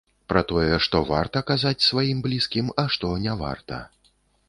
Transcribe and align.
Пра 0.31 0.41
тое, 0.51 0.79
што 0.85 1.01
варта 1.11 1.43
казаць, 1.51 1.85
сваім 1.89 2.25
блізкім, 2.27 2.75
а 2.85 2.89
што 2.97 3.15
не 3.27 3.41
варта. 3.47 3.83